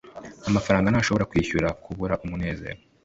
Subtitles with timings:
[0.49, 2.79] amafaranga ntashobora kwishyura kubura umunezero